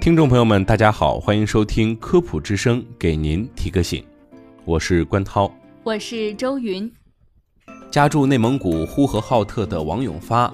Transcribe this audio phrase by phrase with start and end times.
[0.00, 4.02] 听众朋友们，大家好，欢迎收听科普之声，给您提个醒，
[4.64, 6.90] 我是关涛，我是周云。
[7.90, 10.50] 家住内蒙古呼和浩特的王永发，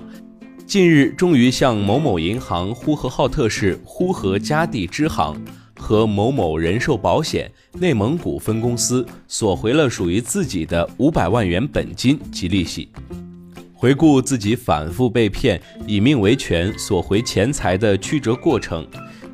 [0.67, 5.41] 近日终于向某某银行呼和浩特市呼和嘉地支行
[5.79, 12.89] 和某某人寿保险内蒙古分公司索回了属于自己的五百万元本金及利息。
[13.79, 18.85] 回顾自己反复被骗、以命维权索回钱财的曲折过程。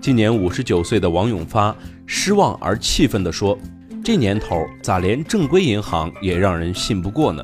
[0.03, 1.72] 今年五十九岁的王永发
[2.06, 3.56] 失望而气愤地说
[4.03, 7.41] ：“这年头咋连正规银行也让人信不过呢？”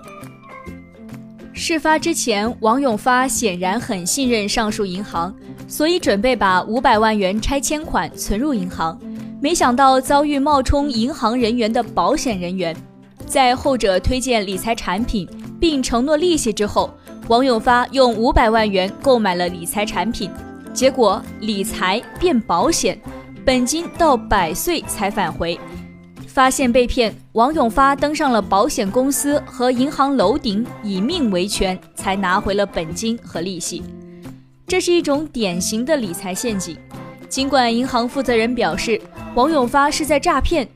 [1.55, 5.33] 事发之前，王永发显然很信任上述银行，
[5.69, 8.99] 所以准备把五百万元拆迁款存入银行。
[9.41, 12.75] 没想到遭遇冒充银行人员的保险人员，
[13.25, 15.29] 在后者推荐理财产品
[15.61, 16.93] 并承诺利息之后，
[17.29, 20.29] 王永发用五百万元购买了理财产品。
[20.79, 22.97] 结果理财变保险，
[23.45, 25.59] 本金到百岁才返回，
[26.29, 33.83] 发现被骗，王永发登上了保险公司和银行楼顶，以命维权，才拿回了本金和利息。
[34.69, 36.79] 这是一种典型的理财陷阱。
[37.29, 39.01] 尽管银行负责人表示
[39.35, 40.69] 王永发是在诈骗，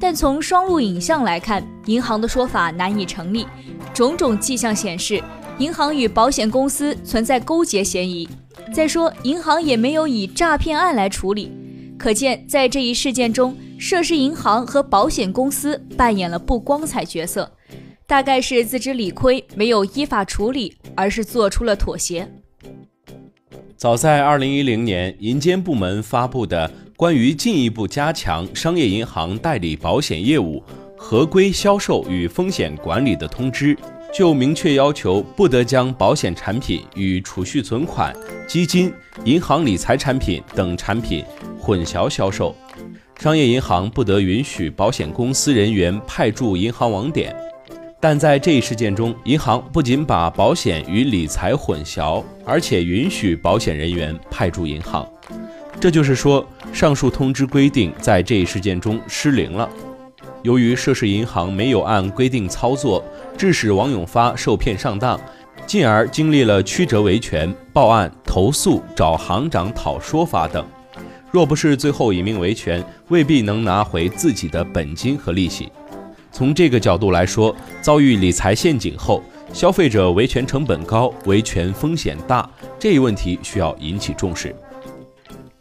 [0.00, 3.46] 但从双录影像来看，银行的说法难以成立。
[3.92, 5.22] 种种迹象显示，
[5.58, 8.26] 银行与保险公司存在勾结嫌疑。
[8.72, 11.50] 再说，银行也没有以诈骗案来处理，
[11.98, 17.52] 可见在这一事件中，涉事银行和保险公司扮演了不光彩角色，
[18.06, 22.28] 大概是自知理亏，没有依法处理，而是做出了妥协。
[23.76, 30.62] 早在二零一零年，银监部门发布的《关于进一步加强商业银行代理保险业务
[30.96, 33.74] 合规销售与风险管理的通知》。
[34.12, 38.14] 就明确要求，不得将保险产品与储蓄存款、
[38.46, 38.92] 基金、
[39.24, 41.24] 银行理财产品等产品
[41.58, 42.54] 混淆销售。
[43.18, 47.34] 商业银行不得允许保险公司人员派驻银行网点。
[48.00, 55.06] 但在这一事件中，银行不仅把保险与理财混淆，而且允许保险人员派驻银行。
[55.78, 59.68] 这就是说，上述通知规定在这一事件中失灵了。
[60.42, 63.04] 由于涉事银行没有按规定操作，
[63.36, 65.20] 致使王永发受骗上当，
[65.66, 70.64] 进而经历了曲折维权、报案、投诉、找行长讨说法等。
[71.30, 75.70] 若不是最后以命维权，未必能拿回自己的本金和利息。
[76.32, 79.22] 从这个角度来说，遭遇理财陷阱后，
[79.52, 84.54] 消费者维权成本高、维权风险大，这一问题需要引起重视。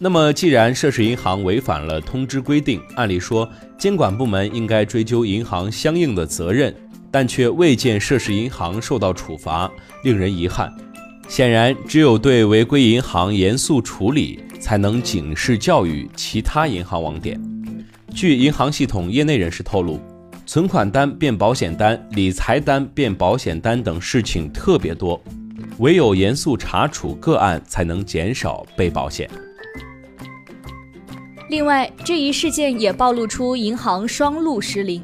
[0.01, 6.73] 那么，既然涉事银行违反了通知规定，按理说监管部门应该追究银行相应的责任，
[7.11, 9.69] 但却未见涉事银行受到处罚，
[10.05, 10.73] 令人遗憾。
[11.27, 17.37] 显然，只有对违规银行严肃处理，才能警示教育其他银行网点。
[18.15, 19.99] 据银行系统业内人士透露，
[20.45, 25.21] 存款单变保险单、理财单变保险单等事情特别多，
[25.79, 29.29] 唯有严肃查处个案，才能减少被保险。
[31.49, 35.03] 另外，这一事件也暴露出银行双录失灵。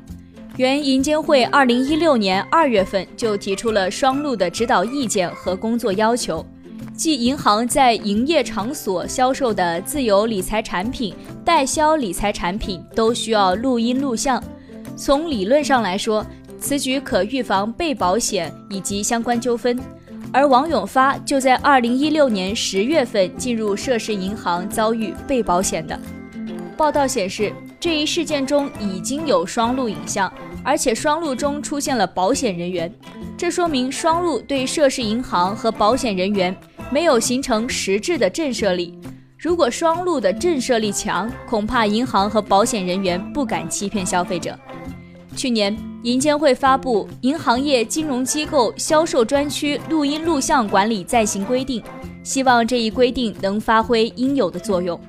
[0.58, 6.46] 原银监会二零一六年二月份就提出了双录的指导意见和工作要求，
[6.96, 14.42] 即银行在营业场所销售的自有理财产品、代销理财产品都需要录音录像。
[14.96, 16.24] 从理论上来说，
[16.60, 19.78] 此举可预防被保险以及相关纠纷。
[20.32, 26.00] 而王永发就在二零一六年十月份进入涉事银行，遭遇被保险的。
[26.76, 30.32] 报道显示，这一事件中已经有双录影像，
[30.64, 32.94] 而且双录中出现了保险人员，
[33.38, 36.56] 这说明双录对涉事银行和保险人员
[36.92, 38.98] 没有形成实质的震慑力。
[39.38, 44.58] 如果双录的震慑力强，恐怕银行和保险人员不敢欺骗消费者。
[45.36, 51.82] 去年，银监会发布《银行业金融机构销售专区录音录像管理暂行规定》，
[52.24, 55.00] 希望这一规定能发挥应有的作用。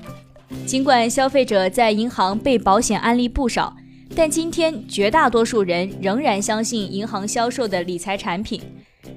[0.65, 3.77] 尽管消费者在银行被保险案例不少，
[4.15, 8.61] 但今天绝大多数人仍然相信银行销售的理财产品。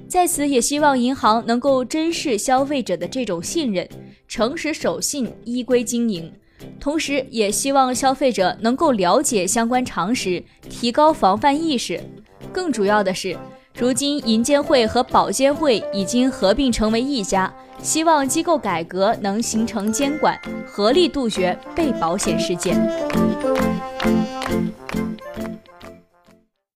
[0.08, 3.88] 在此也希望银行能够珍视消费者的这种信任，
[4.28, 6.32] 诚实守信，依规经营。
[6.78, 12.00] 同时，也希望消费者能够了解相关常识，提高防范意识。
[12.52, 13.36] 更主要的是，
[13.80, 17.50] 如今银监会和保监会已经合并成为一家，
[17.82, 22.76] 希望机构改革能形成监管，合力杜绝被保险事件。